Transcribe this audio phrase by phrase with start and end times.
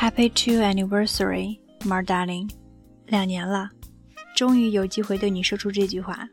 [0.00, 2.48] Happy two anniversary, my darling。
[3.08, 3.68] 两年了，
[4.36, 6.28] 终于有机会对你说出这句话。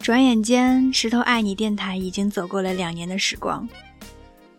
[0.00, 3.66] 转眼间，石头爱你电台已经走过了两年的时光。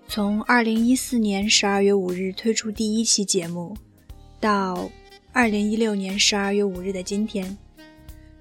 [0.07, 3.77] 从二零一四年十二月五日推出第一期节目，
[4.39, 4.89] 到
[5.31, 7.55] 二零一六年十二月五日的今天，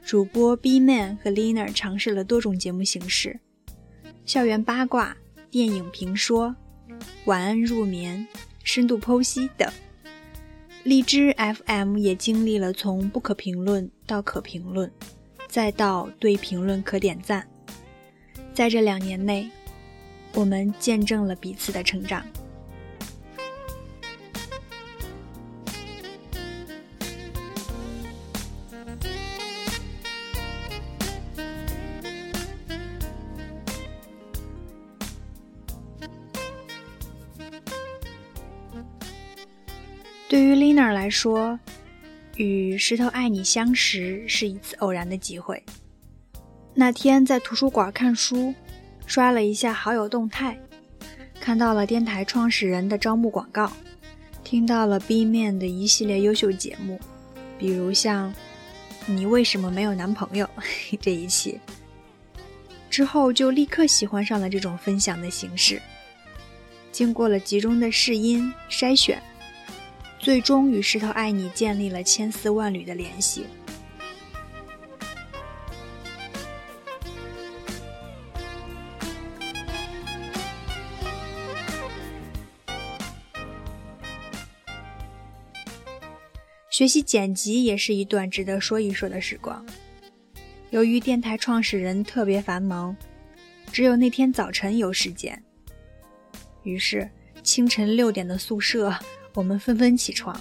[0.03, 3.39] 主播 B Man 和 Lina 尝试了多种节目形式：
[4.25, 5.15] 校园八卦、
[5.51, 6.57] 电影评说、
[7.27, 8.27] 晚安入眠、
[8.65, 9.73] 深度剖析等。
[10.83, 11.33] 荔枝
[11.67, 14.91] FM 也经历了从不可评论到可评论。
[15.47, 17.47] 再到对评论可点赞，
[18.53, 19.49] 在这两年内，
[20.35, 22.27] 我们见证了彼此的成长。
[40.35, 41.57] 对于 Lina 来说，
[42.35, 45.63] 与石头爱你相识是一次偶然的机会。
[46.75, 48.53] 那天在图书馆看书，
[49.07, 50.59] 刷了一下好友动态，
[51.39, 53.73] 看到了电台创始人的招募广告，
[54.43, 56.99] 听到了 B 面的一系列优秀节目，
[57.57, 58.35] 比如像
[59.07, 60.51] “你为什么没有男朋友”
[61.01, 61.61] 这一期，
[62.91, 65.81] 之后就立刻喜欢上了这种分享的形式。
[66.91, 69.23] 经过了集中的试音筛选。
[70.25, 73.45] 最终与石头爱你建立了千丝万缕的联系。
[86.71, 89.63] 学习剪辑也是一段值得说一说的时光。
[90.71, 92.97] 由于电台创始人特别繁忙，
[93.71, 95.45] 只有那天早晨有时间，
[96.63, 97.11] 于是
[97.43, 98.91] 清晨六点的宿舍。
[99.35, 100.41] 我们纷纷起床，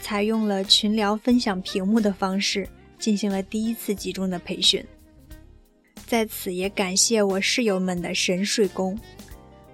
[0.00, 4.84] 采用了群聊分享屏幕的方式，进行了第一次集中的培训。
[6.06, 8.96] 在此也感谢我室友们的神睡功，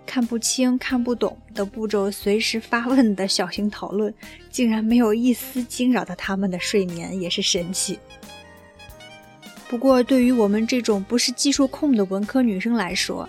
[0.06, 4.12] 看不清、看不懂的步骤，随时发问的小型讨论，
[4.50, 7.98] 竟然没有一丝惊扰到他们的睡眠，也是神奇。
[9.68, 13.28] 不过，对于我们这种不是技术控的文科女生来说，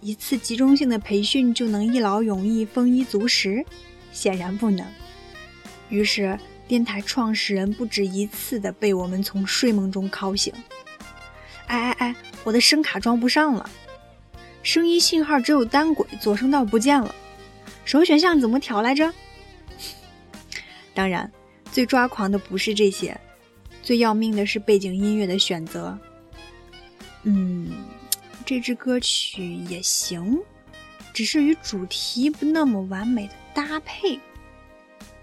[0.00, 3.62] 一次集中性的培训就能一劳永逸、丰衣足食？
[4.12, 4.86] 显然不能。
[5.88, 6.38] 于是，
[6.68, 10.52] 电台创始人不止一次的被我们从睡梦中敲醒。
[11.66, 13.68] 哎哎哎，我的声卡装不上了，
[14.62, 17.14] 声音信号只有单轨，左声道不见了，
[17.84, 19.12] 首选项怎么调来着？
[20.94, 21.30] 当然，
[21.72, 23.18] 最抓狂的不是这些，
[23.82, 25.96] 最要命的是背景音乐的选择。
[27.22, 27.72] 嗯，
[28.44, 30.38] 这支歌曲也行，
[31.12, 33.34] 只是与主题不那么完美的。
[33.54, 34.18] 搭配，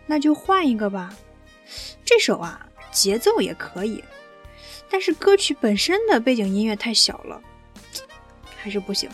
[0.06, 1.14] 那就换一个吧。
[2.06, 4.04] 这首啊，节奏也可以，
[4.90, 7.42] 但是歌曲本身的背景音乐太小了，
[8.56, 9.10] 还是不行。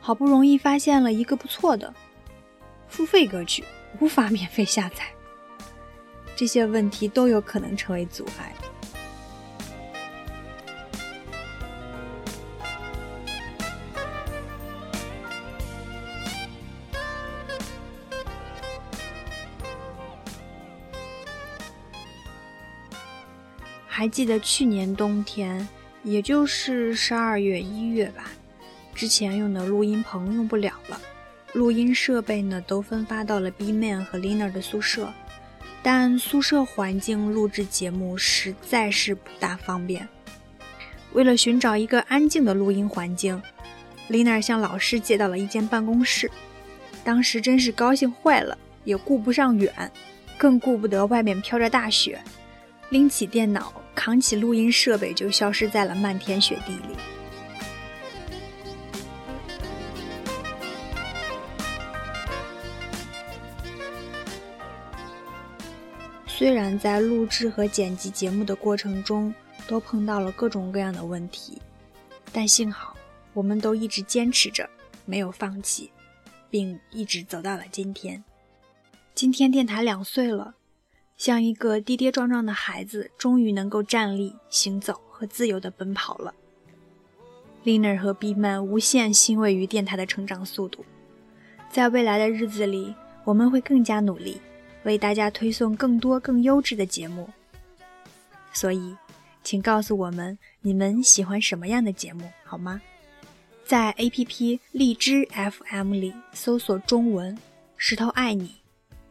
[0.00, 1.92] 好不容易发现了一个不错的
[2.88, 3.64] 付费歌曲，
[4.00, 5.04] 无法免费下载。
[6.34, 8.54] 这些问题都有可能成为阻碍。
[24.00, 25.68] 还记得去年冬天，
[26.04, 28.30] 也就是十二月、一月吧，
[28.94, 30.98] 之前用的录音棚用不了了，
[31.52, 35.12] 录音设备呢都分发到了 B Man 和 Lina 的宿舍，
[35.82, 40.08] 但宿舍环境录制节目实在是不大方便。
[41.12, 43.42] 为了寻找一个安静的录音环境
[44.08, 46.30] ，Lina 向老师借到了一间办公室，
[47.04, 49.92] 当时真是高兴坏了，也顾不上远，
[50.38, 52.18] 更顾不得外面飘着大雪。
[52.88, 56.96] 拎起电脑，扛起录音设备，就消失在了漫天雪地里。
[66.26, 69.34] 虽然在录制和剪辑节目的过程中
[69.68, 71.60] 都碰到了各种各样的问题，
[72.32, 72.96] 但幸好
[73.34, 74.66] 我们都一直坚持着，
[75.04, 75.90] 没有放弃，
[76.48, 78.24] 并一直走到了今天。
[79.14, 80.54] 今天电台两岁了。
[81.20, 86.34] 像一个跌跌撞撞的孩子，终于能够站立、行走和自由地奔跑了。
[87.62, 90.82] Lina 和 B Man 无限欣慰于电台的成长速度，
[91.68, 92.94] 在未来的日子里，
[93.24, 94.40] 我们会更加努力，
[94.84, 97.28] 为大家推送更多更优质的节目。
[98.54, 98.96] 所以，
[99.44, 102.80] 请告诉我们你们喜欢什么样的节目，好吗？
[103.66, 107.36] 在 A P P 荔枝 F M 里搜索中文
[107.76, 108.54] “石头爱你”。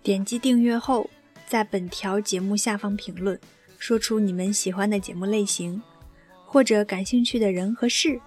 [0.01, 1.07] 点击订阅后，
[1.49, 3.37] 在本条节目下方评论，
[3.79, 5.81] 说出你们喜欢的节目类型，
[6.45, 8.21] 或者感兴趣的人和事，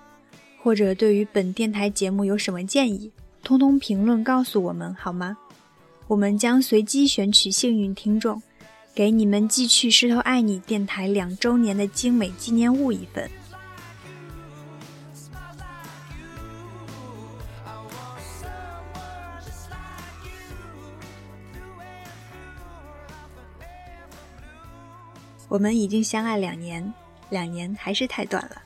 [0.60, 3.12] 或者对于本电台节目有什么建议，
[3.44, 5.38] 通通评论告诉我们好吗？
[6.08, 8.42] 我们将随机选取幸运听众，
[8.92, 13.30] 给你们寄去《石头爱你》电台两周年的精美纪念物一份。
[25.52, 26.94] 我们已经相爱两年，
[27.28, 28.62] 两年还是太短了，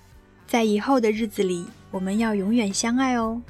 [0.46, 3.42] 在以后的日子里，我们要永远相爱哦。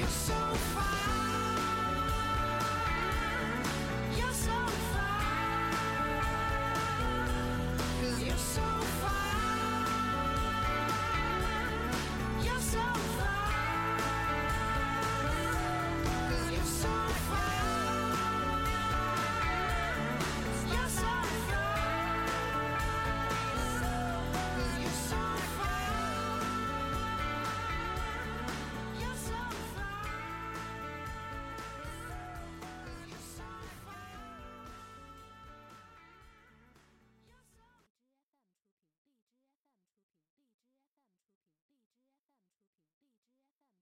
[0.00, 1.39] You're so fine.